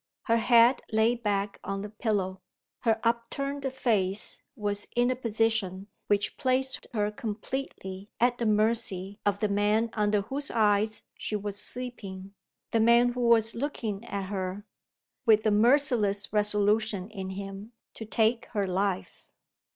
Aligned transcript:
Her 0.23 0.37
head 0.37 0.81
lay 0.91 1.13
back 1.13 1.59
on 1.63 1.83
the 1.83 1.89
pillow. 1.91 2.41
Her 2.79 2.99
upturned 3.03 3.71
face 3.71 4.41
was 4.55 4.87
in 4.95 5.11
a 5.11 5.15
position 5.15 5.89
which 6.07 6.37
placed 6.37 6.87
her 6.95 7.11
completely 7.11 8.09
at 8.19 8.39
the 8.39 8.47
mercy 8.47 9.19
of 9.27 9.37
the 9.41 9.47
man 9.47 9.91
under 9.93 10.21
whose 10.21 10.49
eyes 10.49 11.03
she 11.13 11.35
was 11.35 11.61
sleeping 11.61 12.33
the 12.71 12.79
man 12.79 13.09
who 13.11 13.21
was 13.21 13.53
looking 13.53 14.03
at 14.05 14.25
her, 14.29 14.65
with 15.27 15.43
the 15.43 15.51
merciless 15.51 16.33
resolution 16.33 17.07
in 17.11 17.29
him 17.37 17.73
to 17.93 18.03
take 18.03 18.45
her 18.53 18.65
life. 18.65 19.29